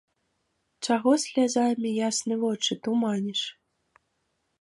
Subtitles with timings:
[0.85, 3.41] Чаго слязамі ясны вочы туманіш?